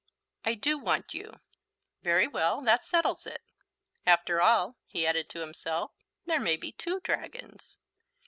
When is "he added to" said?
4.87-5.41